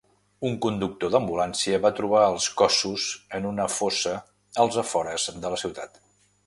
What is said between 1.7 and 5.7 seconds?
va trobar els cossos en una fossa als afores de la